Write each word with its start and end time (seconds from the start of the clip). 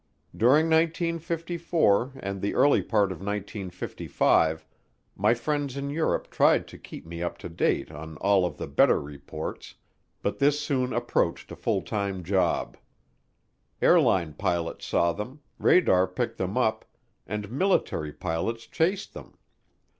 During 0.35 0.65
1954 0.71 2.13
and 2.21 2.41
the 2.41 2.55
early 2.55 2.81
part 2.81 3.11
of 3.11 3.19
1955 3.19 4.65
my 5.15 5.35
friends 5.35 5.77
in 5.77 5.91
Europe 5.91 6.31
tried 6.31 6.67
to 6.69 6.79
keep 6.79 7.05
me 7.05 7.21
up 7.21 7.37
to 7.37 7.49
date 7.49 7.91
on 7.91 8.17
all 8.17 8.43
of 8.43 8.57
the 8.57 8.65
better 8.65 8.99
reports, 8.99 9.75
but 10.23 10.39
this 10.39 10.59
soon 10.59 10.91
approached 10.91 11.51
a 11.51 11.55
full 11.55 11.83
time 11.83 12.23
job. 12.23 12.77
Airline 13.79 14.33
pilots 14.33 14.87
saw 14.87 15.13
them, 15.13 15.41
radar 15.59 16.07
picked 16.07 16.39
them 16.39 16.57
up, 16.57 16.83
and 17.27 17.51
military 17.51 18.11
pilots 18.11 18.65
chased 18.65 19.13
them. 19.13 19.37